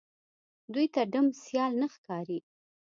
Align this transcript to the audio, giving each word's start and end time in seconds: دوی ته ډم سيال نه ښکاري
دوی 0.73 0.87
ته 0.93 1.01
ډم 1.11 1.27
سيال 1.43 1.71
نه 1.81 1.87
ښکاري 1.93 2.39